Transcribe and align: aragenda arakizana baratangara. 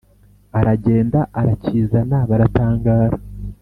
aragenda 0.59 1.19
arakizana 1.39 2.17
baratangara. 2.29 3.17